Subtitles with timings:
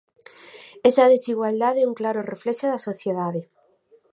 [0.89, 3.41] Esa desigualdade é un claro reflexo da sociedade.